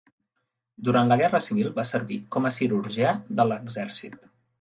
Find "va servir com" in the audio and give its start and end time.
1.75-2.47